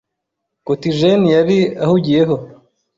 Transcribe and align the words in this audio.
Kotigen 0.65 1.21
yari 1.35 1.59
ahugiyeho 1.83 2.35